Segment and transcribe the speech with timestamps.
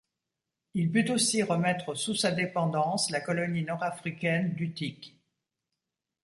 [0.73, 5.21] Il put aussi remettre sous sa dépendance la colonie nord-africaine d'Utique.